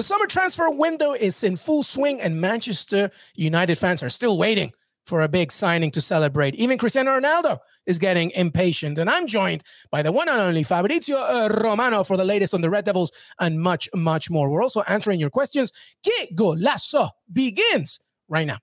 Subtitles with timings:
[0.00, 4.72] The summer transfer window is in full swing, and Manchester United fans are still waiting
[5.04, 6.54] for a big signing to celebrate.
[6.54, 8.96] Even Cristiano Ronaldo is getting impatient.
[8.96, 12.62] And I'm joined by the one and only Fabrizio uh, Romano for the latest on
[12.62, 14.50] the Red Devils and much, much more.
[14.50, 15.70] We're also answering your questions.
[16.02, 18.56] Que Golazo begins right now.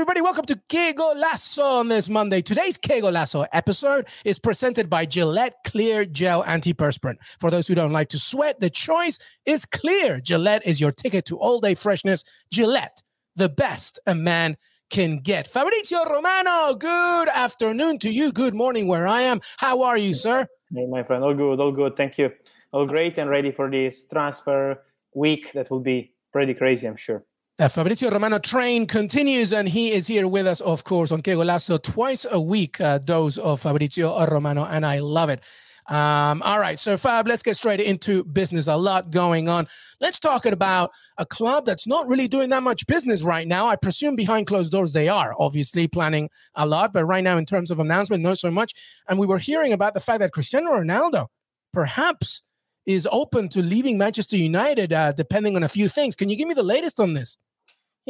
[0.00, 2.40] Everybody, welcome to Que Golazo on this Monday.
[2.40, 7.18] Today's Que Golazo episode is presented by Gillette Clear Gel Antiperspirant.
[7.38, 10.18] For those who don't like to sweat, the choice is clear.
[10.18, 12.24] Gillette is your ticket to all day freshness.
[12.50, 13.02] Gillette,
[13.36, 14.56] the best a man
[14.88, 15.46] can get.
[15.46, 18.32] Fabrizio Romano, good afternoon to you.
[18.32, 19.42] Good morning where I am.
[19.58, 20.46] How are you, sir?
[20.74, 21.22] Hey, my friend.
[21.22, 21.94] All good, all good.
[21.94, 22.32] Thank you.
[22.72, 24.82] All great and ready for this transfer
[25.12, 27.22] week that will be pretty crazy, I'm sure.
[27.68, 31.82] Fabrizio Romano train continues, and he is here with us, of course, on Que Golazo
[31.82, 32.80] twice a week.
[32.80, 35.44] Uh, dose of Fabrizio Romano, and I love it.
[35.86, 38.66] Um, all right, so Fab, let's get straight into business.
[38.66, 39.68] A lot going on.
[40.00, 43.68] Let's talk about a club that's not really doing that much business right now.
[43.68, 47.44] I presume behind closed doors they are obviously planning a lot, but right now, in
[47.44, 48.72] terms of announcement, not so much.
[49.06, 51.26] And we were hearing about the fact that Cristiano Ronaldo
[51.74, 52.40] perhaps
[52.86, 56.16] is open to leaving Manchester United, uh, depending on a few things.
[56.16, 57.36] Can you give me the latest on this?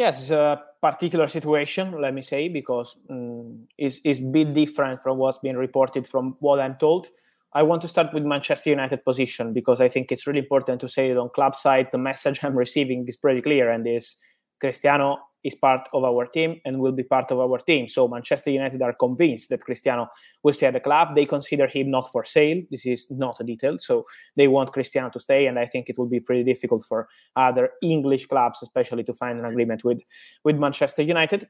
[0.00, 5.02] Yes, it's a particular situation, let me say, because um, it's, it's a bit different
[5.02, 7.08] from what's been reported from what I'm told.
[7.52, 10.88] I want to start with Manchester United position because I think it's really important to
[10.88, 14.16] say that on club side, the message I'm receiving is pretty clear and is
[14.58, 17.88] Cristiano is part of our team and will be part of our team.
[17.88, 20.08] So Manchester United are convinced that Cristiano
[20.42, 21.14] will stay at the club.
[21.14, 22.62] They consider him not for sale.
[22.70, 23.78] This is not a detail.
[23.78, 27.08] So they want Cristiano to stay, and I think it will be pretty difficult for
[27.36, 30.00] other English clubs, especially to find an agreement with
[30.44, 31.48] with Manchester United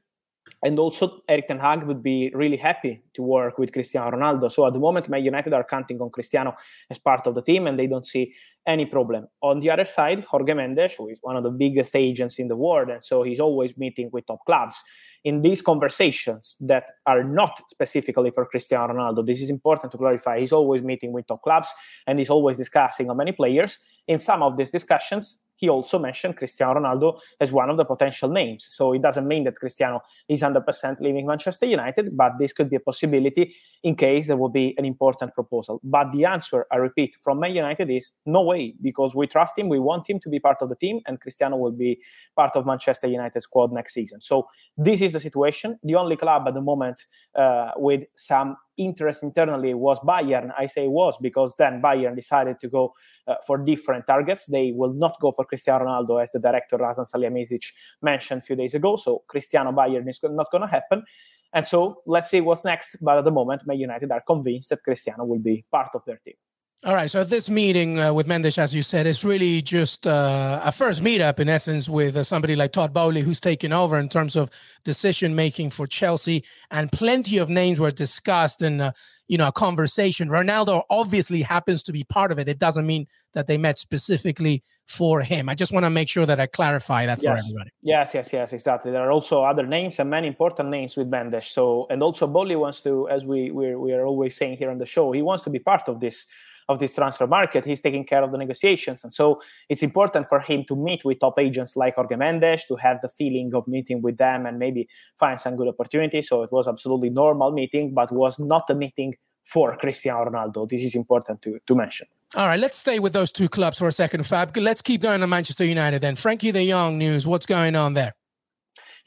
[0.62, 4.50] and also Erik ten Hag would be really happy to work with Cristiano Ronaldo.
[4.53, 6.55] So at the moment, Man United are counting on Cristiano
[6.91, 8.34] as part of the team, and they don't see
[8.66, 9.27] any problem.
[9.42, 12.56] On the other side, Jorge Mendes, who is one of the biggest agents in the
[12.56, 14.82] world, and so he's always meeting with top clubs.
[15.22, 20.41] In these conversations that are not specifically for Cristiano Ronaldo, this is important to clarify.
[20.41, 21.69] He's always meeting with top clubs
[22.06, 23.78] and he's always discussing on many players.
[24.09, 28.31] In some of these discussions, he also mentioned Cristiano Ronaldo as one of the potential
[28.31, 28.66] names.
[28.71, 32.76] So it doesn't mean that Cristiano is 100% leaving Manchester United, but this could be
[32.76, 35.78] a possibility in case there will be an important proposal.
[35.84, 39.69] But the answer, I repeat, from Man United is no way, because we trust him,
[39.69, 42.00] we want him to be part of the team, and Cristiano will be
[42.34, 44.22] part of Manchester United squad next season.
[44.22, 44.48] So
[44.78, 45.78] this is the situation.
[45.82, 47.04] The only club at the moment
[47.34, 50.52] uh, with some interest internally was Bayern.
[50.58, 52.94] I say was because then Bayern decided to go
[53.28, 54.46] uh, for different targets.
[54.46, 58.56] They will not go for Cristiano Ronaldo, as the director Hasan Salihamidzic mentioned a few
[58.56, 58.96] days ago.
[58.96, 61.04] So Cristiano Bayern is not going to happen.
[61.52, 62.96] And so let's see what's next.
[63.00, 66.20] But at the moment, Man United are convinced that Cristiano will be part of their
[66.24, 66.34] team.
[66.82, 67.10] All right.
[67.10, 71.02] So this meeting uh, with Mendes, as you said, is really just uh, a first
[71.02, 74.48] meetup, in essence, with uh, somebody like Todd Boehly, who's taken over in terms of
[74.82, 78.92] decision making for Chelsea, and plenty of names were discussed in, uh,
[79.28, 80.30] you know, a conversation.
[80.30, 82.48] Ronaldo obviously happens to be part of it.
[82.48, 85.50] It doesn't mean that they met specifically for him.
[85.50, 87.24] I just want to make sure that I clarify that yes.
[87.24, 87.70] for everybody.
[87.82, 88.91] Yes, yes, yes, exactly.
[88.91, 91.44] There are also other names and many important names with Mendes.
[91.44, 94.78] So, and also Boehly wants to, as we we're, we are always saying here on
[94.78, 96.26] the show, he wants to be part of this
[96.70, 97.64] of this transfer market.
[97.64, 99.03] He's taking care of the negotiations.
[99.03, 102.76] And so it's important for him to meet with top agents like Jorge Mendes, to
[102.76, 104.88] have the feeling of meeting with them and maybe
[105.19, 106.28] find some good opportunities.
[106.28, 110.69] So it was absolutely normal meeting, but was not a meeting for Cristiano Ronaldo.
[110.69, 112.06] This is important to, to mention.
[112.36, 114.56] All right, let's stay with those two clubs for a second, Fab.
[114.56, 116.14] Let's keep going to Manchester United then.
[116.14, 117.26] Frenkie de Jong news.
[117.26, 118.14] What's going on there?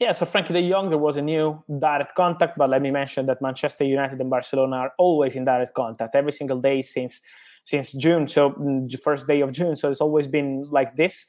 [0.00, 3.26] Yeah, so Frenkie de Jong, there was a new direct contact, but let me mention
[3.26, 7.20] that Manchester United and Barcelona are always in direct contact every single day since
[7.64, 9.76] since June, so mm, the first day of June.
[9.76, 11.26] So it's always been like this.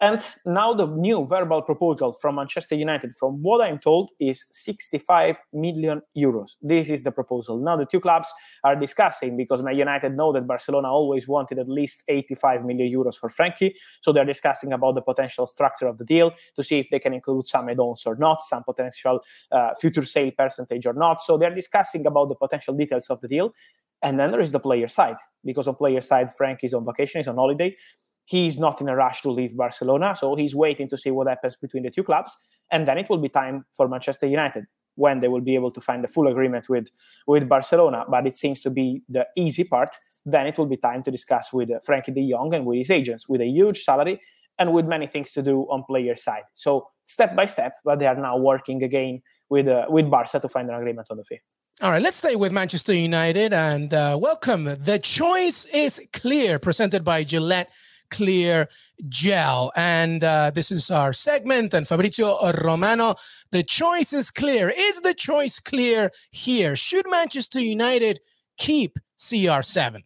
[0.00, 5.38] And now the new verbal proposal from Manchester United, from what I'm told, is 65
[5.52, 6.56] million euros.
[6.60, 7.58] This is the proposal.
[7.58, 8.28] Now the two clubs
[8.64, 13.16] are discussing because Man United know that Barcelona always wanted at least 85 million euros
[13.16, 13.74] for Frenkie.
[14.00, 17.14] So they're discussing about the potential structure of the deal to see if they can
[17.14, 19.20] include some add-ons or not, some potential
[19.52, 21.22] uh, future sale percentage or not.
[21.22, 23.54] So they're discussing about the potential details of the deal.
[24.02, 27.20] And then there is the player side, because on player side, Frank is on vacation,
[27.20, 27.74] he's on holiday.
[28.24, 31.56] He's not in a rush to leave Barcelona, so he's waiting to see what happens
[31.56, 32.36] between the two clubs.
[32.70, 34.64] And then it will be time for Manchester United
[34.96, 36.88] when they will be able to find a full agreement with,
[37.26, 38.04] with Barcelona.
[38.08, 39.94] But it seems to be the easy part.
[40.24, 42.90] Then it will be time to discuss with uh, Frenkie de Jong and with his
[42.90, 44.20] agents, with a huge salary
[44.58, 46.44] and with many things to do on player side.
[46.54, 50.48] So step by step, but they are now working again with uh, with Barca to
[50.48, 51.40] find an agreement on the fee.
[51.82, 54.64] All right, let's stay with Manchester United and uh, welcome.
[54.64, 57.70] The choice is clear, presented by Gillette
[58.14, 58.68] clear
[59.08, 59.72] gel.
[59.76, 61.74] And uh, this is our segment.
[61.74, 63.16] And Fabrizio Romano,
[63.50, 64.68] the choice is clear.
[64.70, 66.76] Is the choice clear here?
[66.76, 68.20] Should Manchester United
[68.56, 70.02] keep CR7?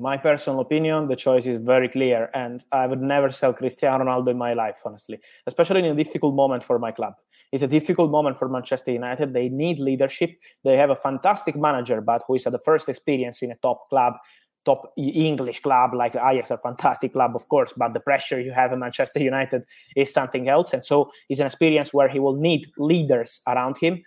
[0.00, 4.28] my personal opinion, the choice is very clear, and I would never sell Cristiano Ronaldo
[4.28, 7.14] in my life, honestly, especially in a difficult moment for my club.
[7.52, 9.32] It's a difficult moment for Manchester United.
[9.32, 10.30] They need leadership.
[10.64, 13.88] They have a fantastic manager, but who is at the first experience in a top
[13.88, 14.14] club,
[14.64, 18.72] top English club like Ajax, a fantastic club, of course, but the pressure you have
[18.72, 19.64] in Manchester United
[19.96, 20.72] is something else.
[20.72, 24.02] And so it's an experience where he will need leaders around him.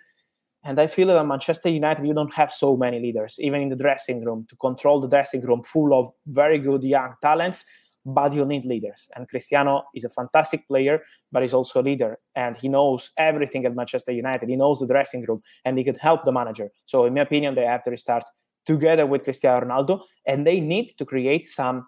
[0.64, 3.68] And I feel that at Manchester United, you don't have so many leaders, even in
[3.68, 7.64] the dressing room, to control the dressing room full of very good young talents,
[8.04, 9.08] but you need leaders.
[9.16, 11.02] And Cristiano is a fantastic player,
[11.32, 12.18] but he's also a leader.
[12.36, 14.48] And he knows everything at Manchester United.
[14.48, 16.70] He knows the dressing room and he could help the manager.
[16.86, 18.24] So, in my opinion, they have to restart
[18.66, 21.86] together with Cristiano Ronaldo, and they need to create some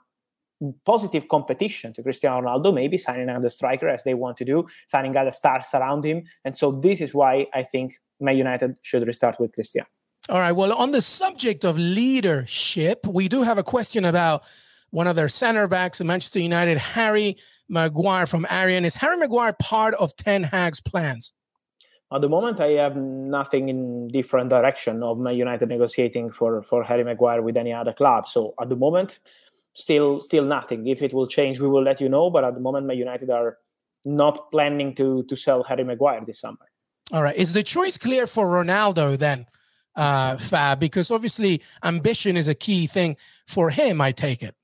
[0.84, 5.16] positive competition to Cristiano Ronaldo, maybe signing another striker as they want to do, signing
[5.16, 6.24] other stars around him.
[6.44, 9.88] And so this is why I think Man United should restart with Cristiano.
[10.30, 10.52] All right.
[10.52, 14.44] Well, on the subject of leadership, we do have a question about
[14.90, 17.36] one of their center backs in Manchester United, Harry
[17.68, 18.84] Maguire from Arian.
[18.84, 21.32] Is Harry Maguire part of Ten Hag's plans?
[22.14, 26.84] At the moment, I have nothing in different direction of Man United negotiating for, for
[26.84, 28.28] Harry Maguire with any other club.
[28.28, 29.18] So at the moment,
[29.74, 30.86] still still nothing.
[30.86, 32.30] If it will change, we will let you know.
[32.30, 33.58] But at the moment, Man United are
[34.04, 36.66] not planning to to sell Harry Maguire this summer.
[37.12, 37.36] All right.
[37.36, 39.46] Is the choice clear for Ronaldo then,
[39.96, 40.78] uh, Fab?
[40.78, 43.16] Because obviously ambition is a key thing
[43.46, 44.54] for him, I take it.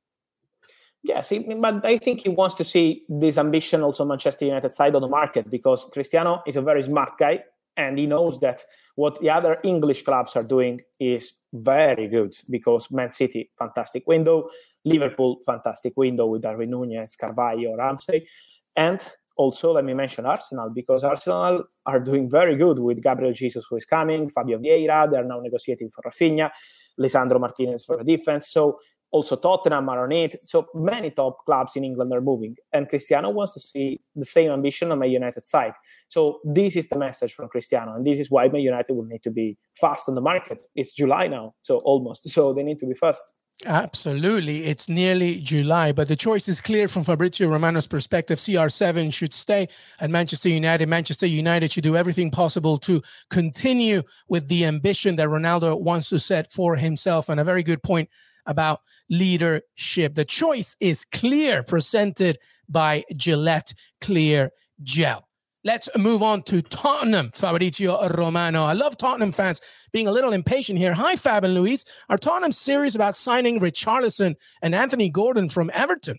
[1.02, 5.00] Yes, but I think he wants to see this ambition also Manchester United side on
[5.00, 7.42] the market because Cristiano is a very smart guy
[7.76, 8.62] and he knows that
[8.96, 14.48] what the other English clubs are doing is very good because Man City, fantastic window,
[14.84, 18.28] Liverpool, fantastic window with Darwin Nunez, Carvalho, Ramsey,
[18.76, 19.00] and
[19.36, 23.76] also let me mention Arsenal because Arsenal are doing very good with Gabriel Jesus who
[23.76, 26.50] is coming, Fabio Vieira, they are now negotiating for Raphinha,
[26.98, 28.48] Lisandro Martinez for the defense.
[28.48, 28.78] So
[29.12, 30.36] also Tottenham are on it.
[30.48, 32.56] So many top clubs in England are moving.
[32.72, 35.72] And Cristiano wants to see the same ambition on my United side.
[36.08, 37.94] So this is the message from Cristiano.
[37.94, 40.62] And this is why my United will need to be fast on the market.
[40.74, 42.28] It's July now, so almost.
[42.28, 43.22] So they need to be fast.
[43.66, 44.64] Absolutely.
[44.64, 48.38] It's nearly July, but the choice is clear from Fabrizio Romano's perspective.
[48.38, 49.68] CR7 should stay
[49.98, 50.88] at Manchester United.
[50.88, 56.18] Manchester United should do everything possible to continue with the ambition that Ronaldo wants to
[56.18, 57.28] set for himself.
[57.28, 58.08] And a very good point
[58.50, 60.14] about leadership.
[60.14, 62.38] The choice is clear, presented
[62.68, 64.50] by Gillette Clear
[64.82, 65.26] Gel.
[65.62, 68.64] Let's move on to Tottenham, Fabrizio Romano.
[68.64, 69.60] I love Tottenham fans
[69.92, 70.94] being a little impatient here.
[70.94, 71.84] Hi, Fab and Luis.
[72.08, 76.18] Are Tottenham serious about signing Richarlison and Anthony Gordon from Everton?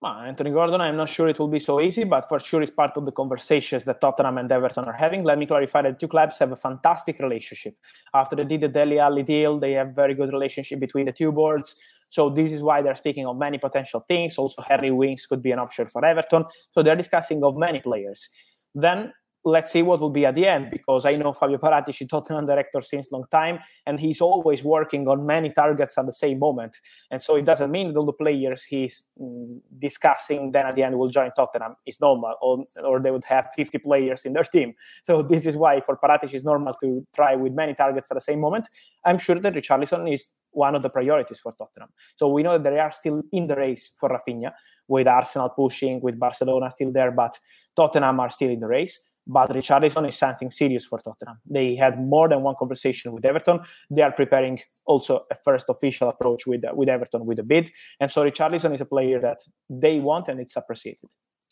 [0.00, 2.70] Well, Anthony Gordon, I'm not sure it will be so easy, but for sure it's
[2.70, 5.24] part of the conversations that Tottenham and Everton are having.
[5.24, 7.74] Let me clarify that two clubs have a fantastic relationship.
[8.14, 11.32] After they did the Dele Alli deal, they have very good relationship between the two
[11.32, 11.74] boards.
[12.10, 14.38] So this is why they're speaking of many potential things.
[14.38, 16.44] Also, Harry Winks could be an option for Everton.
[16.70, 18.28] So they're discussing of many players.
[18.76, 19.12] Then
[19.48, 22.82] let's see what will be at the end because I know Fabio Paratici, Tottenham director
[22.82, 26.76] since long time, and he's always working on many targets at the same moment.
[27.10, 30.82] And so it doesn't mean that all the players he's mm, discussing then at the
[30.82, 31.76] end will join Tottenham.
[31.86, 34.74] It's normal, or, or they would have 50 players in their team.
[35.02, 38.20] So this is why for Paratici it's normal to try with many targets at the
[38.20, 38.66] same moment.
[39.04, 41.90] I'm sure that Richarlison is one of the priorities for Tottenham.
[42.16, 44.52] So we know that they are still in the race for Raphinha,
[44.88, 47.38] with Arsenal pushing, with Barcelona still there, but
[47.76, 48.98] Tottenham are still in the race.
[49.28, 51.38] But Richarlison is something serious for Tottenham.
[51.44, 53.60] They had more than one conversation with Everton.
[53.90, 57.70] They are preparing also a first official approach with with Everton with a bid.
[58.00, 61.10] And so Richarlison is a player that they want and it's appreciated.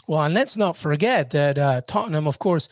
[0.08, 2.68] Well, and let's not forget that uh, Tottenham, of course,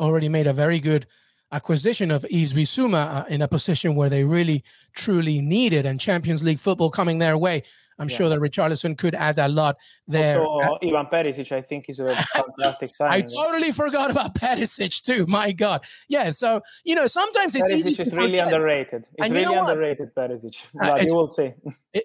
[0.00, 1.06] already made a very good
[1.52, 6.42] acquisition of Yves Bissouma uh, in a position where they really truly needed and Champions
[6.42, 7.62] League football coming their way.
[7.98, 8.16] I'm yeah.
[8.16, 9.76] sure that Richarlison could add a lot
[10.06, 10.44] there.
[10.44, 13.10] Also, uh, Ivan Perisic, I think, is a fantastic sign.
[13.10, 15.26] I totally forgot about Perisic too.
[15.26, 16.30] My God, yeah.
[16.30, 17.94] So you know, sometimes it's Perisic easy.
[17.94, 19.02] Perisic is really underrated.
[19.02, 20.64] It's and really you know underrated, Perisic.
[20.66, 21.52] Uh, but uh, you will see.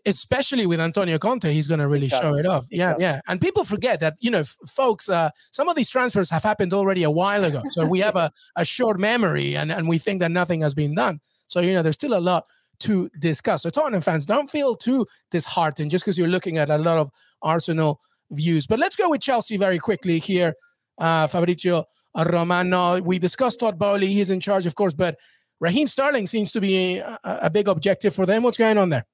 [0.05, 2.31] Especially with Antonio Conte, he's going to really exactly.
[2.31, 2.67] show it off.
[2.71, 3.03] Yeah, exactly.
[3.03, 3.21] yeah.
[3.27, 5.09] And people forget that you know, folks.
[5.09, 8.31] Uh, some of these transfers have happened already a while ago, so we have a,
[8.55, 11.19] a short memory, and and we think that nothing has been done.
[11.47, 12.45] So you know, there's still a lot
[12.81, 13.63] to discuss.
[13.63, 17.09] So Tottenham fans, don't feel too disheartened just because you're looking at a lot of
[17.41, 17.99] Arsenal
[18.31, 18.67] views.
[18.67, 20.53] But let's go with Chelsea very quickly here.
[20.97, 21.85] Uh, Fabrizio
[22.15, 23.01] Romano.
[23.01, 24.07] We discussed Todd Boehly.
[24.07, 25.17] He's in charge, of course, but
[25.59, 28.43] Raheem Sterling seems to be a, a, big objective for them.
[28.43, 29.05] What's going on there?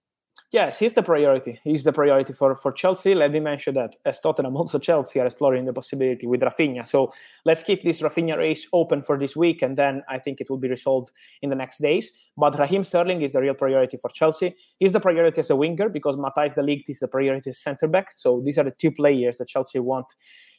[0.53, 1.59] Yes, he's the priority.
[1.65, 3.13] He's the priority for, for Chelsea.
[3.13, 6.87] Let me mention that as Tottenham, also Chelsea are exploring the possibility with Raphinha.
[6.87, 7.11] So
[7.43, 10.57] let's keep this Raphinha race open for this week, and then I think it will
[10.57, 11.11] be resolved
[11.41, 12.13] in the next days.
[12.37, 14.55] But Raheem Sterling is the real priority for Chelsea.
[14.79, 17.87] He's the priority as a winger because Matthijs de Ligt is the priority as centre
[17.89, 18.13] back.
[18.15, 20.07] So these are the two players that Chelsea want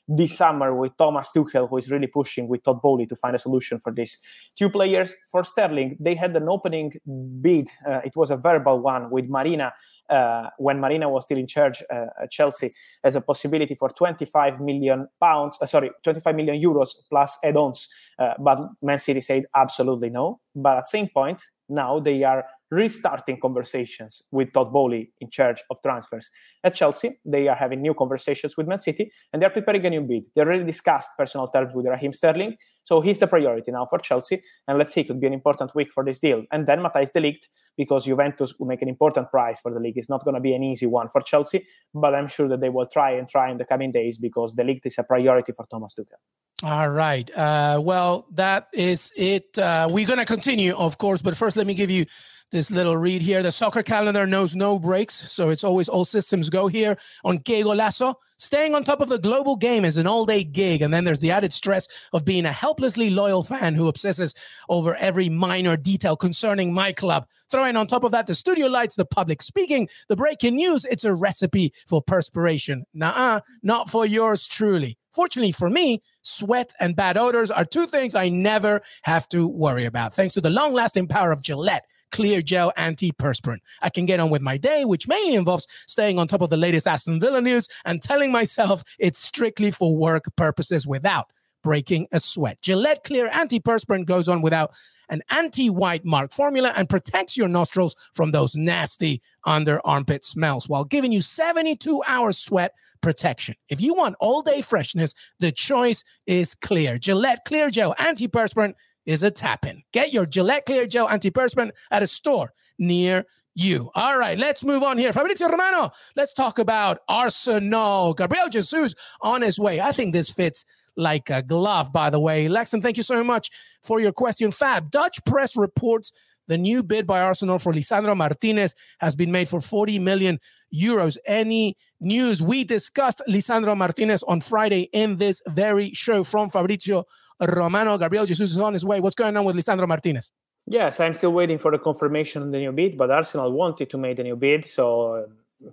[0.08, 3.38] this summer with Thomas Tuchel, who is really pushing with Todd Boehly to find a
[3.38, 4.18] solution for this.
[4.56, 6.94] Two players for Sterling, they had an opening
[7.40, 7.68] bid.
[7.86, 9.72] Uh, it was a verbal one with Marina
[10.08, 12.72] uh, when Marina was still in charge uh, at Chelsea
[13.04, 17.88] as a possibility for 25 million pounds, uh, sorry, 25 million euros plus add-ons.
[18.18, 20.40] Uh, but Man City said absolutely no.
[20.54, 25.62] But at the same point, now they are restarting conversations with Todd Boehly in charge
[25.70, 26.30] of transfers.
[26.64, 30.02] At Chelsea, they are having new conversations with Man City and they're preparing a new
[30.02, 30.26] bid.
[30.34, 34.42] They already discussed personal terms with Raheem Sterling, so he's the priority now for Chelsea.
[34.66, 36.44] And let's see, it could be an important week for this deal.
[36.52, 37.46] And then Matthijs de Ligt,
[37.76, 39.96] because Juventus will make an important price for de Ligt.
[39.96, 42.70] It's not going to be an easy one for Chelsea, but I'm sure that they
[42.70, 45.66] will try and try in the coming days because de Ligt is a priority for
[45.70, 46.18] Thomas Tuchel.
[46.64, 47.30] All right.
[47.36, 49.56] Uh, well, that is it.
[49.56, 52.04] Uh, we're going to continue, of course, but first, let me give you
[52.50, 53.42] this little read here.
[53.42, 57.62] The soccer calendar knows no breaks, so it's always all systems go here on Que
[57.62, 58.14] Golazo.
[58.38, 61.18] Staying on top of the global game is an all day gig, and then there's
[61.18, 64.34] the added stress of being a helplessly loyal fan who obsesses
[64.68, 67.26] over every minor detail concerning my club.
[67.50, 71.04] Throwing on top of that the studio lights, the public speaking, the breaking news, it's
[71.04, 72.84] a recipe for perspiration.
[72.94, 74.98] Nah, not for yours truly.
[75.12, 79.86] Fortunately for me, sweat and bad odors are two things I never have to worry
[79.86, 83.58] about, thanks to the long lasting power of Gillette Clear Gel Antiperspirant.
[83.82, 86.56] I can get on with my day, which mainly involves staying on top of the
[86.56, 91.26] latest Aston Villa news and telling myself it's strictly for work purposes without
[91.62, 92.60] breaking a sweat.
[92.62, 94.72] Gillette Clear Antiperspirant goes on without
[95.10, 100.84] an anti-white mark formula and protects your nostrils from those nasty under armpit smells while
[100.84, 103.54] giving you 72 hours sweat protection.
[103.68, 106.98] If you want all day freshness, the choice is clear.
[106.98, 108.74] Gillette Clear Gel Antiperspirant
[109.08, 109.82] is a tap in.
[109.92, 113.24] Get your Gillette Clear Gel antiperspirant at a store near
[113.54, 113.90] you.
[113.94, 115.12] All right, let's move on here.
[115.14, 118.12] Fabrizio Romano, let's talk about Arsenal.
[118.12, 119.80] Gabriel Jesus on his way.
[119.80, 122.48] I think this fits like a glove, by the way.
[122.48, 123.50] Lexon, thank you so much
[123.82, 124.50] for your question.
[124.50, 126.12] Fab, Dutch press reports
[126.48, 130.40] the new bid by Arsenal for Lisandro Martinez has been made for 40 million
[130.74, 131.16] euros.
[131.26, 132.42] Any news?
[132.42, 137.04] We discussed Lisandro Martinez on Friday in this very show from Fabrizio
[137.40, 137.98] Romano.
[137.98, 139.00] Gabriel Jesus is on his way.
[139.00, 140.32] What's going on with Lisandro Martinez?
[140.66, 143.96] Yes, I'm still waiting for the confirmation on the new bid, but Arsenal wanted to
[143.96, 145.22] make the new bid, so uh,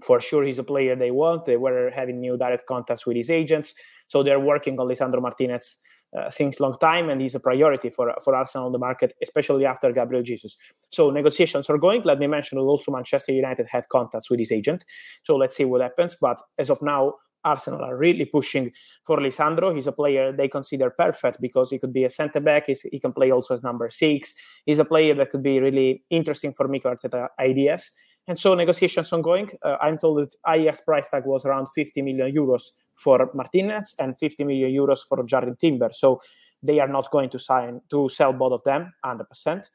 [0.01, 1.43] for sure he's a player they want.
[1.43, 3.75] They were having new direct contacts with his agents,
[4.07, 5.77] so they're working on Lisandro Martinez
[6.17, 9.65] uh, since long time, and he's a priority for for Arsenal on the market, especially
[9.65, 10.55] after Gabriel Jesus.
[10.91, 12.03] So negotiations are going.
[12.03, 14.85] Let me mention that also Manchester United had contacts with his agent,
[15.23, 16.15] so let's see what happens.
[16.15, 17.15] But as of now,
[17.45, 18.71] Arsenal are really pushing
[19.05, 19.73] for Lisandro.
[19.73, 22.65] He's a player they consider perfect because he could be a centre back.
[22.67, 24.33] He's, he can play also as number six.
[24.65, 27.91] He's a player that could be really interesting for Mikel Arteta ideas.
[28.27, 29.51] And so negotiations ongoing.
[29.61, 34.17] Uh, I'm told that Ajax price tag was around 50 million euros for Martinez and
[34.19, 35.89] 50 million euros for Jurrien Timber.
[35.93, 36.21] So
[36.63, 39.69] they are not going to sign to sell both of them 100%.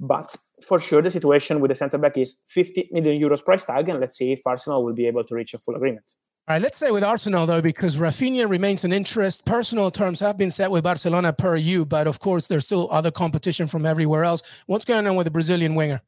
[0.00, 3.88] But for sure, the situation with the centre back is 50 million euros price tag,
[3.88, 6.14] and let's see if Arsenal will be able to reach a full agreement.
[6.46, 9.46] All right, let's say with Arsenal though, because Raphinha remains an interest.
[9.46, 13.10] Personal terms have been set with Barcelona per you, but of course there's still other
[13.10, 14.42] competition from everywhere else.
[14.66, 16.02] What's going on with the Brazilian winger?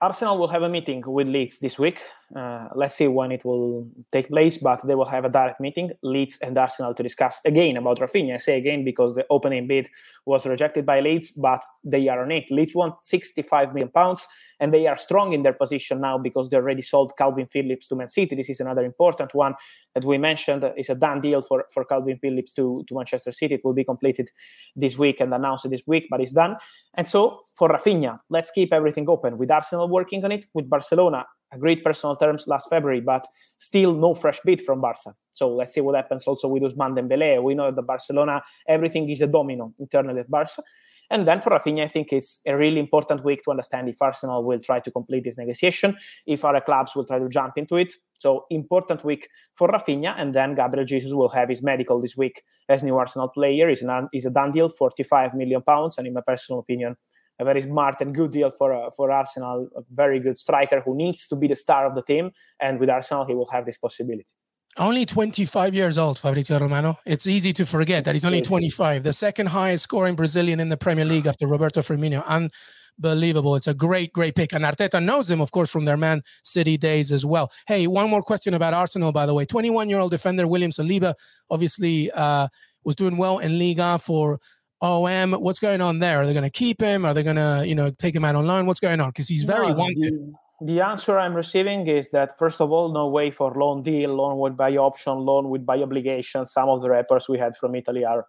[0.00, 2.00] Arsenal will have a meeting with Leeds this week.
[2.34, 5.90] Uh, let's see when it will take place, but they will have a direct meeting,
[6.02, 8.34] Leeds and Arsenal, to discuss again about Raphinha.
[8.34, 9.88] I say again because the opening bid
[10.24, 12.50] was rejected by Leeds, but they are on it.
[12.50, 14.26] Leeds want 65 million pounds,
[14.60, 17.96] and they are strong in their position now because they already sold Kalvin Phillips to
[17.96, 18.34] Man City.
[18.34, 19.54] This is another important one
[19.94, 20.64] that we mentioned.
[20.76, 23.56] It's a done deal for, for Kalvin Phillips to, to Manchester City.
[23.56, 24.30] It will be completed
[24.74, 26.56] this week and announced this week, but it's done.
[26.94, 31.26] And so for Raphinha, let's keep everything open with Arsenal working on it, with Barcelona
[31.52, 33.26] agreed personal terms last February, but
[33.58, 35.14] still no fresh bid from Barca.
[35.32, 37.42] So let's see what happens also with Ousmane Dembele.
[37.42, 40.62] We know that the Barcelona, everything is a domino internally at Barca.
[41.10, 44.44] And then for Raphinha, I think it's a really important week to understand if Arsenal
[44.44, 45.94] will try to complete this negotiation,
[46.26, 47.92] if other clubs will try to jump into it.
[48.14, 52.42] So important week for Raphinha, and then Gabriel Jesus will have his medical this week
[52.70, 53.68] as new Arsenal player.
[53.68, 56.96] Is an is a done deal, 45 million pounds, and in my personal opinion,
[57.42, 59.68] a very smart and good deal for uh, for Arsenal.
[59.76, 62.30] A very good striker who needs to be the star of the team,
[62.60, 64.34] and with Arsenal, he will have this possibility.
[64.78, 66.98] Only 25 years old, Fabrizio Romano.
[67.04, 70.78] It's easy to forget that he's only 25, the second highest scoring Brazilian in the
[70.78, 72.24] Premier League after Roberto Firmino.
[72.26, 73.54] Unbelievable.
[73.56, 74.54] It's a great, great pick.
[74.54, 77.52] And Arteta knows him, of course, from their Man City days as well.
[77.66, 79.44] Hey, one more question about Arsenal, by the way.
[79.44, 81.12] 21 year old defender William Saliba
[81.50, 82.48] obviously uh,
[82.82, 84.40] was doing well in Liga for
[84.82, 85.32] OM.
[85.32, 86.20] What's going on there?
[86.20, 87.04] Are they going to keep him?
[87.04, 88.66] Are they going to, you know, take him out on loan?
[88.66, 89.10] What's going on?
[89.10, 90.14] Because he's very no, wanted.
[90.60, 94.14] The, the, answer I'm receiving is that first of all, no way for loan deal,
[94.14, 96.44] loan with buy option, loan with buy obligation.
[96.46, 98.26] Some of the rappers we had from Italy are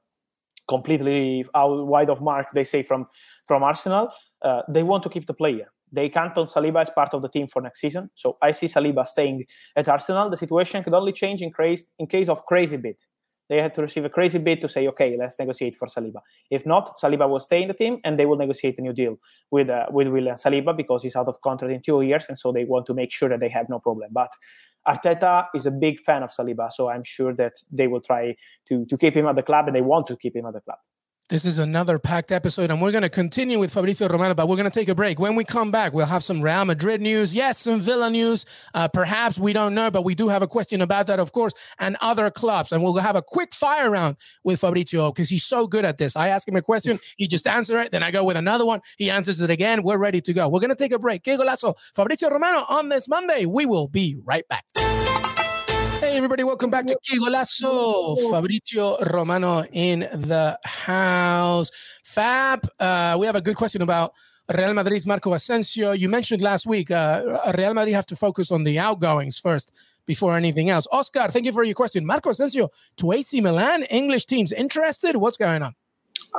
[0.69, 2.47] completely out wide of mark.
[2.53, 3.07] They say from
[3.47, 4.09] from Arsenal,
[4.43, 5.67] uh, they want to keep the player.
[5.91, 8.09] They count on Saliba as part of the team for next season.
[8.15, 9.45] So I see Saliba staying
[9.75, 10.29] at Arsenal.
[10.29, 12.95] The situation could only change in, craze, in case of crazy bid.
[13.53, 16.21] They had to receive a crazy bid to say, okay, let's negotiate for Saliba.
[16.49, 19.19] If not, Saliba will stay in the team, and they will negotiate a new deal
[19.51, 22.51] with uh, with William Saliba because he's out of contract in two years, and so
[22.51, 24.09] they want to make sure that they have no problem.
[24.11, 24.31] But
[24.87, 28.35] Arteta is a big fan of Saliba, so I'm sure that they will try
[28.69, 30.61] to to keep him at the club, and they want to keep him at the
[30.61, 30.79] club.
[31.29, 34.57] This is another packed episode, and we're going to continue with Fabrizio Romano, but we're
[34.57, 35.19] going to take a break.
[35.19, 37.33] When we come back, we'll have some Real Madrid news.
[37.33, 38.45] Yes, some Villa news.
[38.73, 41.53] Uh, perhaps we don't know, but we do have a question about that, of course,
[41.79, 42.73] and other clubs.
[42.73, 46.17] And we'll have a quick fire round with Fabrizio because he's so good at this.
[46.17, 47.93] I ask him a question, he just answers it.
[47.93, 48.81] Then I go with another one.
[48.97, 49.81] He answers it again.
[49.81, 50.49] We're ready to go.
[50.49, 51.23] We're going to take a break.
[51.23, 51.73] Que golazo.
[51.95, 53.45] Fabrizio Romano on this Monday.
[53.45, 54.65] We will be right back.
[56.03, 58.29] Hey, everybody, welcome back to Golazo.
[58.29, 61.71] Fabrizio Romano in the house.
[62.03, 64.11] Fab, uh, we have a good question about
[64.53, 65.93] Real Madrid's Marco Asensio.
[65.93, 69.71] You mentioned last week uh, Real Madrid have to focus on the outgoings first
[70.05, 70.89] before anything else.
[70.91, 72.05] Oscar, thank you for your question.
[72.05, 73.83] Marco Asensio to AC Milan.
[73.83, 75.15] English teams interested?
[75.15, 75.73] What's going on?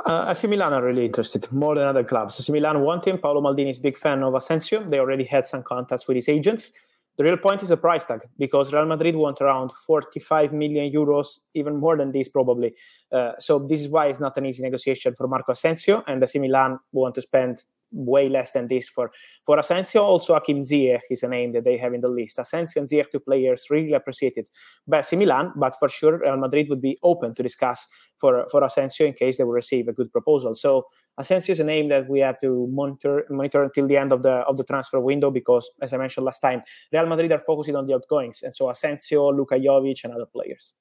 [0.05, 2.39] Uh, AC Milan are really interested, more than other clubs.
[2.39, 3.17] AC Milan want him.
[3.17, 4.83] Paolo Maldini is big fan of Asensio.
[4.83, 6.71] They already had some contacts with his agents.
[7.17, 11.39] The real point is the price tag because Real Madrid want around 45 million euros,
[11.53, 12.73] even more than this probably.
[13.11, 16.39] Uh, so this is why it's not an easy negotiation for Marco Asensio, and AC
[16.39, 19.11] Milan want to spend way less than this for
[19.45, 20.03] for Asensio.
[20.03, 22.39] Also, Hakim Ziyech is a name that they have in the list.
[22.39, 24.49] Asensio and Ziyech, two players really appreciated
[24.87, 27.87] by Milan, but for sure Real Madrid would be open to discuss
[28.17, 30.55] for for Asensio in case they will receive a good proposal.
[30.55, 30.87] So
[31.17, 34.35] Asensio is a name that we have to monitor monitor until the end of the
[34.49, 37.87] of the transfer window because, as I mentioned last time, Real Madrid are focusing on
[37.87, 40.73] the outgoings, and so Asensio, Luka Jovic, and other players.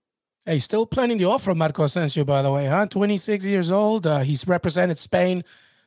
[0.45, 2.87] Hey, still planning the offer, Marco Asensio, by the way, huh?
[2.87, 4.07] 26 years old.
[4.07, 5.43] Uh, he's represented Spain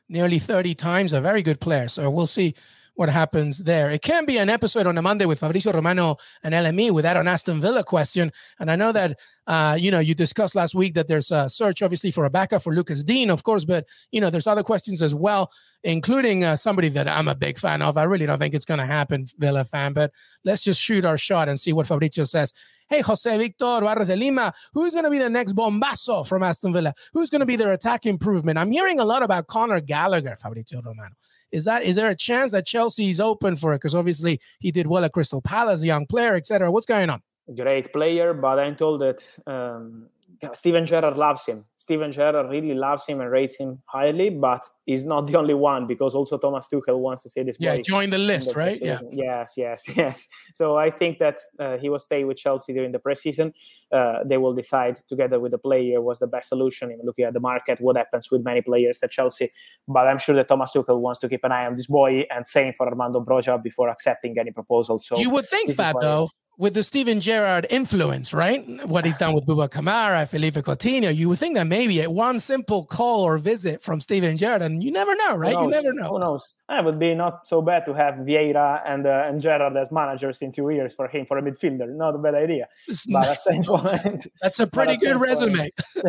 [0.08, 1.86] nearly 30 times, a very good player.
[1.86, 2.54] So we'll see
[2.98, 3.92] what happens there.
[3.92, 7.16] It can be an episode on a Monday with Fabrizio Romano and LME with that
[7.16, 8.32] on Aston Villa question.
[8.58, 11.80] And I know that, uh, you know, you discussed last week that there's a search,
[11.80, 15.00] obviously, for a backup for Lucas Digne, of course, but, you know, there's other questions
[15.00, 15.52] as well,
[15.84, 17.96] including uh, somebody that I'm a big fan of.
[17.96, 20.10] I really don't think it's going to happen, Villa fan, but
[20.44, 22.52] let's just shoot our shot and see what Fabrizio says.
[22.88, 26.72] Hey, Jose Victor Barros de Lima, who's going to be the next bombazo from Aston
[26.72, 26.94] Villa?
[27.12, 28.56] Who's going to be their attack improvement?
[28.56, 31.14] I'm hearing a lot about Conor Gallagher, Fabrizio Romano.
[31.52, 33.76] Is that is there a chance that Chelsea's open for it?
[33.76, 36.70] Because obviously he did well at Crystal Palace, a young player, etc.
[36.70, 37.20] What's going on?
[37.54, 40.06] Great player, but I'm told that um,
[40.54, 41.64] Steven Gerrard loves him.
[41.76, 45.86] Steven Gerrard really loves him and rates him highly, but he's not the only one
[45.86, 47.56] because also Thomas Tuchel wants to see this.
[47.58, 48.78] Yeah, join the list, the right?
[48.80, 49.00] Yeah.
[49.10, 50.28] Yes, yes, yes.
[50.54, 53.52] So I think that uh, he will stay with Chelsea during the preseason.
[53.92, 56.92] Uh, they will decide together with the player what's the best solution.
[56.92, 59.50] Even looking at the market, what happens with many players at Chelsea.
[59.86, 62.46] But I'm sure that Thomas Tuchel wants to keep an eye on this boy and
[62.46, 65.00] same for Armando Broja before accepting any proposal.
[65.00, 68.66] So you would think, Fab, though with the Steven Gerrard influence, right?
[68.86, 72.84] What he's done with Bouba Kamara, Philippe Coutinho, you would think that maybe one simple
[72.84, 75.58] call or visit from Steven Gerrard, and you never know, right?
[75.58, 76.08] You never know.
[76.08, 76.52] Who knows?
[76.70, 80.42] It would be not so bad to have Vieira and uh, and Gerrard as managers
[80.42, 81.88] in two years for him for a midfielder.
[81.88, 82.68] Not a bad idea.
[83.10, 85.56] but at same point, that's a pretty good resume.
[85.56, 85.74] Point,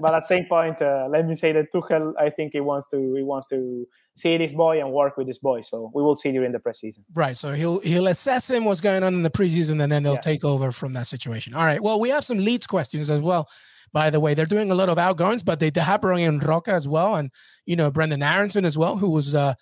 [0.00, 2.88] but at the same point, uh, let me say that Tuchel, I think he wants
[2.90, 5.60] to he wants to see this boy and work with this boy.
[5.60, 7.04] So we will see during the preseason.
[7.14, 7.36] Right.
[7.36, 10.20] So he'll he'll assess him what's going on in the preseason, and then they'll yeah.
[10.20, 11.54] take over from that situation.
[11.54, 11.80] All right.
[11.80, 13.48] Well, we have some Leeds questions as well.
[13.92, 16.72] By the way, they're doing a lot of outgoings, but they, they have Brian Roca
[16.72, 17.30] as well, and
[17.66, 19.54] you know Brendan Aaronson as well, who was uh,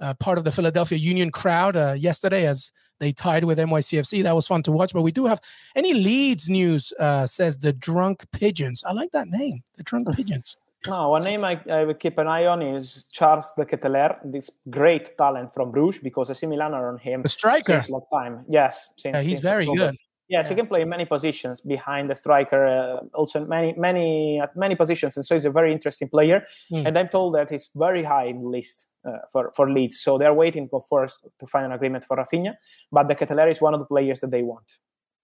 [0.00, 4.22] uh, part of the Philadelphia Union crowd uh, yesterday as they tied with NYCFC.
[4.22, 4.92] That was fun to watch.
[4.92, 5.40] But we do have
[5.76, 6.92] any Leeds news.
[6.98, 8.84] Uh, says the Drunk Pigeons.
[8.84, 10.56] I like that name, the Drunk Pigeons.
[10.86, 14.50] No, one name I, I would keep an eye on is Charles de Ketelaere, this
[14.70, 17.20] great talent from Bruges, because AC Milan are on him.
[17.20, 17.74] The striker.
[17.74, 18.44] Since long time.
[18.48, 18.88] Yes.
[18.96, 19.90] Since, yeah, he's since very October.
[19.90, 19.98] good.
[20.30, 20.50] Yes, yeah.
[20.50, 24.76] he can play in many positions behind the striker, uh, also many, many, at many
[24.76, 26.46] positions, and so he's a very interesting player.
[26.70, 26.86] Mm.
[26.86, 30.18] And I'm told that he's very high in the list uh, for for Leeds, so
[30.18, 32.54] they're waiting for first to find an agreement for Raphinha.
[32.92, 34.70] But De Ketelaere is one of the players that they want.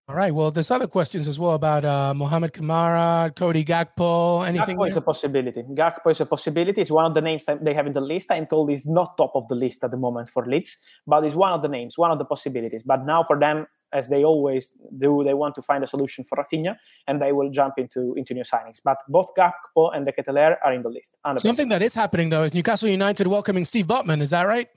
[0.08, 0.32] All right.
[0.32, 4.46] Well, there's other questions as well about uh, Mohamed Kamara, Cody Gakpo.
[4.46, 4.76] Anything?
[4.76, 5.64] Gakpo is a possibility.
[5.64, 6.80] Gakpo is a possibility.
[6.80, 8.30] It's one of the names they have in the list.
[8.30, 11.34] I'm told he's not top of the list at the moment for Leeds, but it's
[11.34, 12.84] one of the names, one of the possibilities.
[12.84, 16.38] But now for them, as they always do, they want to find a solution for
[16.38, 16.76] Raphinha,
[17.08, 18.80] and they will jump into into new signings.
[18.84, 21.18] But both Gakpo and De Ketelaere are in the list.
[21.26, 21.40] 100%.
[21.40, 24.20] Something that is happening though is Newcastle United welcoming Sven Botman.
[24.20, 24.68] Is that right?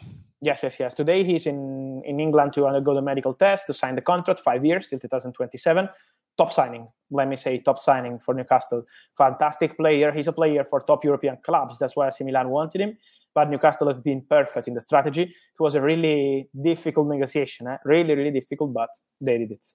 [0.42, 0.94] Yes, yes, yes.
[0.94, 4.64] Today he's in, in England to undergo the medical test to sign the contract, five
[4.66, 5.90] years till 2027.
[6.38, 8.84] Top signing, let me say, top signing for Newcastle.
[9.18, 10.14] Fantastic player.
[10.14, 11.78] He's a player for top European clubs.
[11.78, 12.98] That's why Milan wanted him.
[13.36, 15.24] But Newcastle has been perfect in the strategy.
[15.24, 17.78] It was a really difficult negotiation, eh?
[17.84, 19.66] really, really difficult, but they did it.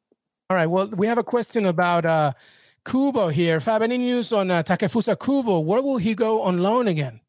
[0.48, 0.66] All right.
[0.66, 2.32] Well, we have a question about uh,
[2.84, 3.60] Kubo here.
[3.60, 5.60] Fab, any news on uh, Takefusa Kubo?
[5.60, 7.20] Where will he go on loan again?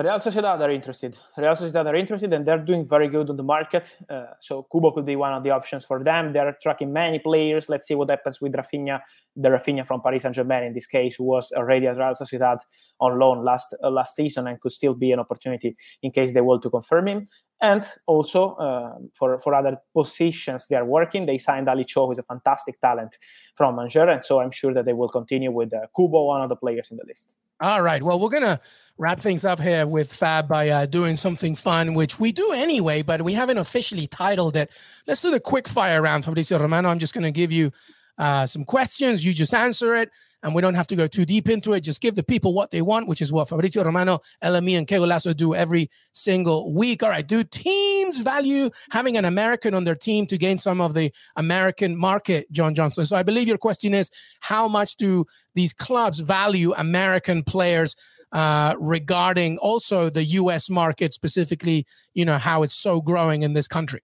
[0.00, 1.18] Real Sociedad are interested.
[1.36, 3.96] Real Sociedad are interested, and they're doing very good on the market.
[4.08, 6.32] Uh, so Kubo could be one of the options for them.
[6.32, 7.68] They're tracking many players.
[7.68, 9.00] Let's see what happens with Rafinha,
[9.34, 12.58] the Rafinha from Paris Saint Germain in this case, who was already at Real Sociedad
[13.00, 16.42] on loan last uh, last season and could still be an opportunity in case they
[16.42, 17.26] want to confirm him.
[17.60, 22.12] And also uh, for, for other positions they are working, they signed Ali Cho, who
[22.12, 23.18] is a fantastic talent
[23.56, 24.08] from Angers.
[24.08, 26.90] And so I'm sure that they will continue with uh, Kubo, one of the players
[26.90, 27.34] in the list.
[27.60, 28.00] All right.
[28.00, 28.60] Well, we're going to
[28.98, 33.02] wrap things up here with Fab by uh, doing something fun, which we do anyway,
[33.02, 34.70] but we haven't officially titled it.
[35.08, 36.88] Let's do the quick fire round, Fabrizio Romano.
[36.88, 37.72] I'm just going to give you
[38.16, 39.24] uh, some questions.
[39.24, 40.10] You just answer it,
[40.42, 41.80] and we don't have to go too deep into it.
[41.80, 44.98] Just give the people what they want, which is what Fabrizio Romano, LME, and Que
[44.98, 47.02] Golazo do every single week.
[47.02, 47.26] All right.
[47.26, 51.96] Do teams value having an American on their team to gain some of the American
[51.96, 53.04] market, John Johnson?
[53.04, 55.24] So I believe your question is how much do
[55.54, 57.96] these clubs value American players?
[58.30, 60.68] Uh, regarding also the U.S.
[60.68, 64.02] market specifically, you know how it's so growing in this country.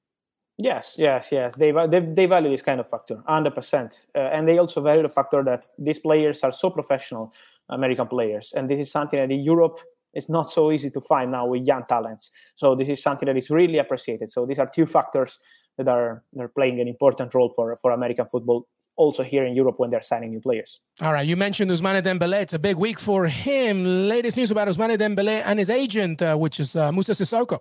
[0.56, 1.54] Yes, yes, yes.
[1.56, 4.06] They, they, they value this kind of factor, 100%.
[4.14, 7.32] Uh, and they also value the factor that these players are so professional,
[7.68, 8.52] American players.
[8.54, 9.80] And this is something that in Europe
[10.14, 12.30] is not so easy to find now with young talents.
[12.54, 14.30] So this is something that is really appreciated.
[14.30, 15.40] So these are two factors
[15.76, 19.74] that are, are playing an important role for, for American football also here in Europe
[19.78, 20.78] when they're signing new players.
[21.00, 22.42] All right, you mentioned Ousmane Dembele.
[22.42, 24.08] It's a big week for him.
[24.08, 27.58] Latest news about Ousmane Dembele and his agent, uh, which is uh, Moussa Sissoko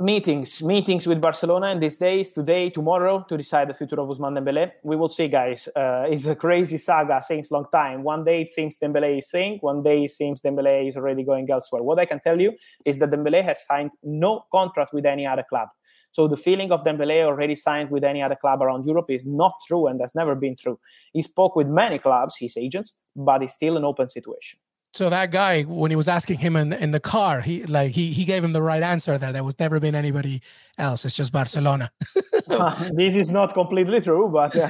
[0.00, 4.36] meetings meetings with barcelona in these days today tomorrow to decide the future of Ousmane
[4.36, 5.68] Dembele we will see guys.
[5.76, 8.02] Uh, it's a crazy saga since long time.
[8.02, 11.48] One day it seems Dembele is saying one day it seems Dembele is already going
[11.48, 11.84] elsewhere.
[11.84, 12.54] What I can tell you
[12.84, 15.68] is that Dembele has signed no contract with any other club.
[16.10, 19.52] So the feeling of Dembele already signed with any other club around Europe is not
[19.68, 20.78] true and has never been true.
[21.12, 24.58] He spoke with many clubs his agents but it's still an open situation
[24.94, 28.12] so that guy, when he was asking him in, in the car, he like he
[28.12, 29.32] he gave him the right answer there.
[29.32, 30.40] There was never been anybody
[30.78, 31.04] else.
[31.04, 31.90] It's just Barcelona.
[32.48, 34.68] uh, this is not completely true, but uh,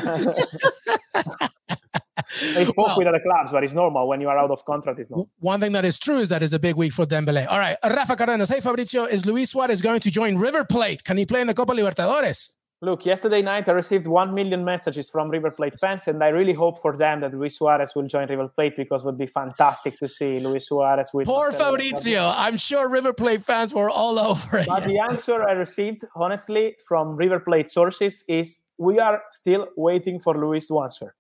[2.57, 4.99] I spoke well, with other clubs, but it's normal when you are out of contract.
[4.99, 5.27] It's not.
[5.41, 7.47] One thing that is true is that it's a big week for Dembele.
[7.47, 8.49] All right, Rafa Cardenas.
[8.49, 11.05] Hey Fabrizio, is Luis Suarez going to join River Plate?
[11.05, 12.55] Can he play in the Copa Libertadores?
[12.85, 16.53] Look, yesterday night I received 1 million messages from River Plate fans, and I really
[16.53, 19.99] hope for them that Luis Suarez will join River Plate because it would be fantastic
[20.01, 21.27] to see Luis Suarez with.
[21.27, 22.31] Poor Fabrizio.
[22.37, 24.67] I'm sure River Plate fans were all over it.
[24.67, 30.21] But the answer I received, honestly, from River Plate sources is we are still waiting
[30.21, 31.15] for Luis to answer.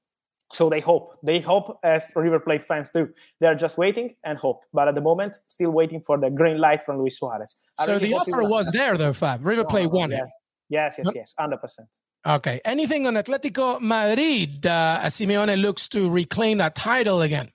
[0.52, 1.16] So they hope.
[1.22, 3.08] They hope as River Plate fans do.
[3.40, 4.60] They're just waiting and hope.
[4.74, 7.56] But at the moment, still waiting for the green light from Luis Suarez.
[7.78, 9.46] I so really the offer was there, though, Fab.
[9.46, 10.24] River Plate won yeah.
[10.24, 10.28] it.
[10.68, 11.88] Yes, yes, yes, hundred percent.
[12.26, 12.60] Okay.
[12.64, 17.50] Anything on Atletico Madrid uh, as Simeone looks to reclaim that title again?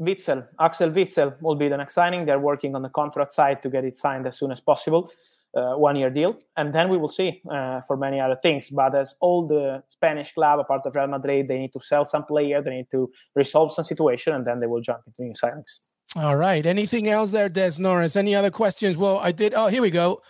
[0.00, 2.26] Witsel, Axel Witsel will be the next signing.
[2.26, 5.12] They're working on the contract side to get it signed as soon as possible,
[5.56, 8.70] uh, one year deal, and then we will see uh, for many other things.
[8.70, 12.24] But as all the Spanish club, apart of Real Madrid, they need to sell some
[12.24, 15.78] player, they need to resolve some situation, and then they will jump into new signings.
[16.16, 16.66] All right.
[16.66, 18.16] Anything else there, Des Norris?
[18.16, 18.96] Any other questions?
[18.96, 19.54] Well, I did.
[19.54, 20.22] Oh, here we go.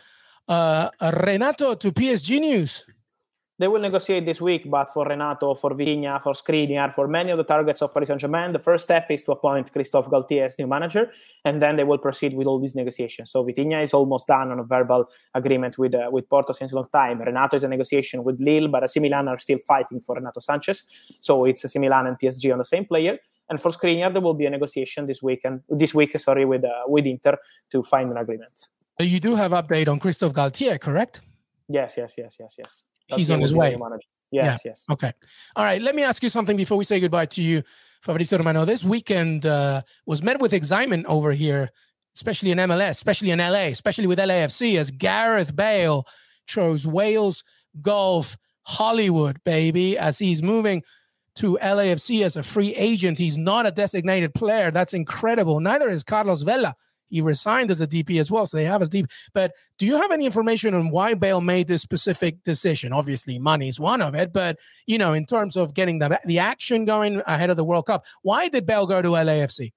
[0.48, 2.84] Uh, Renato to PSG news.
[3.58, 7.38] They will negotiate this week, but for Renato, for Vitinha, for Skriniar, for many of
[7.38, 10.66] the targets of Paris Saint-Germain, the first step is to appoint Christophe Galtier as new
[10.66, 11.12] manager,
[11.44, 13.30] and then they will proceed with all these negotiations.
[13.30, 16.74] So Vitinha is almost done on a verbal agreement with uh, with Porto since a
[16.74, 17.18] long time.
[17.18, 20.84] Renato is a negotiation with Lille, but AC Milan are still fighting for Renato Sanchez.
[21.20, 23.16] So it's AC Milan and PSG on the same player.
[23.48, 26.84] And for Skriniar, there will be a negotiation this weekend, this week, sorry, with uh,
[26.88, 27.38] with Inter
[27.70, 28.52] to find an agreement.
[28.98, 31.20] So you do have update on Christophe Galtier, correct?
[31.68, 32.82] Yes, yes, yes, yes, yes.
[33.10, 33.76] Galtier He's on his way.
[34.30, 34.70] Yes, yeah.
[34.70, 34.84] yes.
[34.90, 35.12] Okay.
[35.56, 35.80] All right.
[35.80, 37.62] Let me ask you something before we say goodbye to you,
[38.02, 38.64] Fabrizio Romano.
[38.64, 41.70] This weekend uh, was met with excitement over here,
[42.16, 46.06] especially in MLS, especially in LA, especially with LAFC, as Gareth Bale
[46.46, 47.44] chose Wales,
[47.80, 50.82] golf, Hollywood, baby, as he's moving
[51.34, 53.18] to LAFC as a free agent.
[53.18, 54.70] He's not a designated player.
[54.70, 55.60] That's incredible.
[55.60, 56.74] Neither is Carlos Vela.
[57.12, 59.04] He resigned as a DP as well, so they have a DP.
[59.34, 62.92] But do you have any information on why Bale made this specific decision?
[62.92, 66.38] Obviously, money is one of it, but you know, in terms of getting the the
[66.38, 69.72] action going ahead of the World Cup, why did Bale go to LAFC?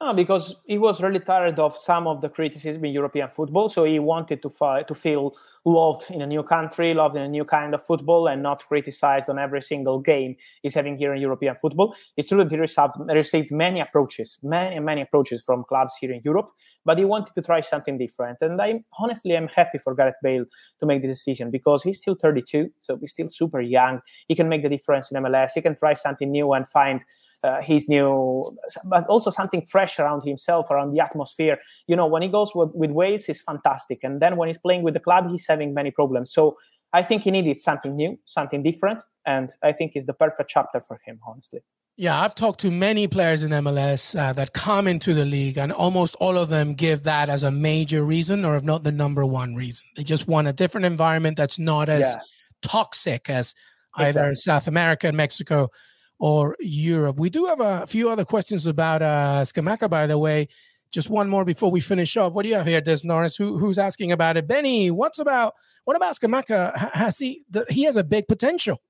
[0.00, 3.68] No, because he was really tired of some of the criticism in European football.
[3.68, 7.28] So he wanted to fight, to feel loved in a new country, loved in a
[7.28, 11.20] new kind of football, and not criticized on every single game he's having here in
[11.20, 11.96] European football.
[12.16, 16.20] It's true that he received, received many approaches, many many approaches from clubs here in
[16.24, 16.52] Europe,
[16.84, 18.38] but he wanted to try something different.
[18.40, 20.44] And I honestly I'm happy for Gareth Bale
[20.78, 24.00] to make the decision because he's still 32, so he's still super young.
[24.28, 25.50] He can make the difference in MLS.
[25.56, 27.02] He can try something new and find
[27.44, 31.58] uh, his new, but also something fresh around himself, around the atmosphere.
[31.86, 34.82] You know, when he goes with, with Wales, he's fantastic, and then when he's playing
[34.82, 36.32] with the club, he's having many problems.
[36.32, 36.56] So
[36.92, 40.80] I think he needed something new, something different, and I think it's the perfect chapter
[40.80, 41.60] for him, honestly.
[42.00, 45.72] Yeah, I've talked to many players in MLS uh, that come into the league, and
[45.72, 49.26] almost all of them give that as a major reason, or if not the number
[49.26, 49.84] one reason.
[49.96, 52.22] They just want a different environment that's not as yeah.
[52.62, 53.52] toxic as
[53.98, 54.22] exactly.
[54.22, 55.70] either South America and Mexico
[56.18, 57.18] or Europe.
[57.18, 60.48] We do have a few other questions about uh, Scamacca, by the way.
[60.90, 62.32] Just one more before we finish off.
[62.32, 63.36] What do you have here, Des Norris?
[63.36, 64.48] Who, who's asking about it?
[64.48, 65.54] Benny, what's about
[65.84, 66.74] what about Scamacca?
[66.92, 68.80] Has he the, he has a big potential?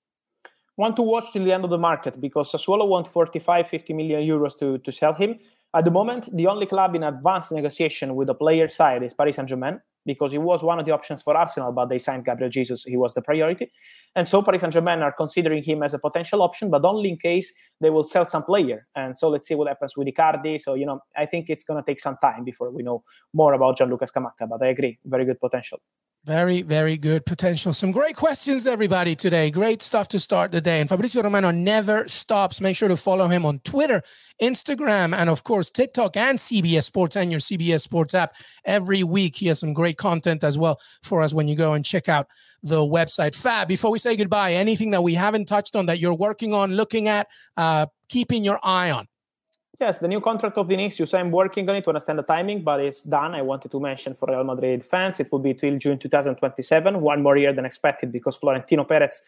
[0.76, 4.20] Want to watch till the end of the market because Sassuolo want 45, 50 million
[4.20, 5.40] euros to, to sell him.
[5.74, 9.36] At the moment, the only club in advanced negotiation with the player side is Paris
[9.36, 12.48] Saint Germain because he was one of the options for Arsenal, but they signed Gabriel
[12.48, 12.84] Jesus.
[12.84, 13.70] He was the priority.
[14.16, 17.18] And so Paris Saint Germain are considering him as a potential option, but only in
[17.18, 17.52] case
[17.82, 18.86] they will sell some player.
[18.96, 20.58] And so let's see what happens with Icardi.
[20.58, 23.04] So, you know, I think it's going to take some time before we know
[23.34, 25.80] more about Gianluca Scamacca, but I agree, very good potential.
[26.28, 27.72] Very, very good potential.
[27.72, 29.50] Some great questions, everybody, today.
[29.50, 30.78] Great stuff to start the day.
[30.78, 32.60] And Fabrizio Romano never stops.
[32.60, 34.02] Make sure to follow him on Twitter,
[34.42, 38.36] Instagram, and of course, TikTok and CBS Sports and your CBS Sports app.
[38.66, 41.82] Every week, he has some great content as well for us when you go and
[41.82, 42.26] check out
[42.62, 43.34] the website.
[43.34, 46.74] Fab, before we say goodbye, anything that we haven't touched on that you're working on,
[46.74, 49.08] looking at, uh, keeping your eye on?
[49.80, 52.80] Yes, the new contract of Vinicius, I'm working on it to understand the timing, but
[52.80, 53.36] it's done.
[53.36, 57.22] I wanted to mention for Real Madrid fans, it will be till June 2027, one
[57.22, 59.22] more year than expected because Florentino Perez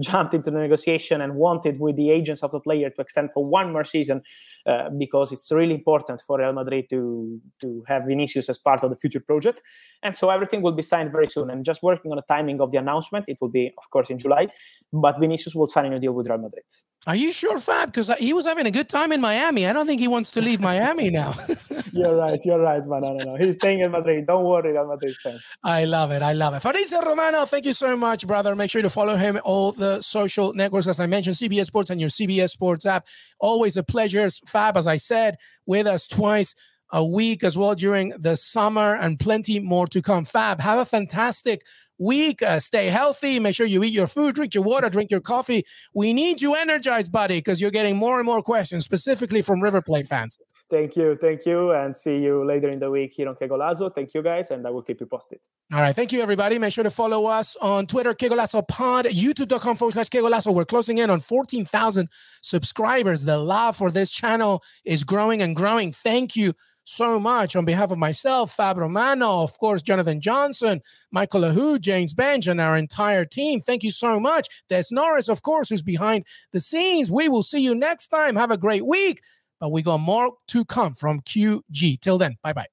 [0.00, 3.44] jumped into the negotiation and wanted with the agents of the player to extend for
[3.44, 4.22] one more season
[4.66, 8.90] uh, because it's really important for Real Madrid to to have Vinicius as part of
[8.90, 9.62] the future project.
[10.02, 11.50] And so everything will be signed very soon.
[11.50, 13.26] I'm just working on the timing of the announcement.
[13.28, 14.48] It will be, of course, in July,
[14.92, 16.64] but Vinicius will sign a new deal with Real Madrid.
[17.06, 17.92] Are you sure, Fab?
[17.92, 19.66] Because he was having a good time in Miami.
[19.66, 21.34] I don't think he wants to leave Miami now.
[21.92, 22.40] you're right.
[22.44, 23.02] You're right, man.
[23.02, 23.36] No, no, no.
[23.36, 24.26] He's staying in Madrid.
[24.26, 25.44] Don't worry, Real Madrid fans.
[25.62, 26.22] I love it.
[26.22, 26.60] I love it.
[26.60, 28.56] Fabrizio Romano, thank you so much, brother.
[28.56, 32.00] Make sure to follow him all the social networks, as I mentioned, CBS Sports and
[32.00, 33.06] your CBS Sports app.
[33.40, 34.76] Always a pleasure, Fab.
[34.76, 36.54] As I said, with us twice
[36.92, 40.24] a week as well during the summer, and plenty more to come.
[40.24, 41.62] Fab, have a fantastic
[41.98, 42.42] week.
[42.42, 43.40] Uh, stay healthy.
[43.40, 45.64] Make sure you eat your food, drink your water, drink your coffee.
[45.94, 49.82] We need you energized, buddy, because you're getting more and more questions, specifically from River
[49.82, 50.38] Plate fans.
[50.70, 51.16] Thank you.
[51.20, 51.72] Thank you.
[51.72, 53.94] And see you later in the week here on Que Golazo.
[53.94, 54.50] Thank you, guys.
[54.50, 55.40] And I will keep you posted.
[55.72, 55.94] All right.
[55.94, 56.58] Thank you, everybody.
[56.58, 60.54] Make sure to follow us on Twitter, Kegolazo Pod, youtube.com forward slash Kegolazo.
[60.54, 62.08] We're closing in on 14,000
[62.40, 63.24] subscribers.
[63.24, 65.92] The love for this channel is growing and growing.
[65.92, 71.42] Thank you so much on behalf of myself, Fab Romano, of course, Jonathan Johnson, Michael
[71.42, 73.60] Lahoud, James Benge, and our entire team.
[73.60, 74.48] Thank you so much.
[74.68, 77.10] Des Norris, of course, who's behind the scenes.
[77.10, 78.36] We will see you next time.
[78.36, 79.22] Have a great week.
[79.60, 82.00] But we got more to come from QG.
[82.00, 82.66] Till then, bye bye.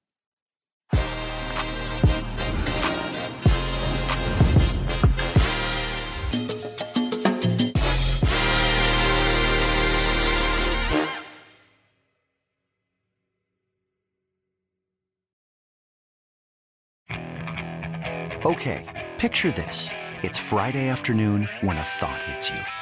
[18.44, 18.84] Okay,
[19.18, 19.90] picture this.
[20.24, 22.81] It's Friday afternoon when a thought hits you.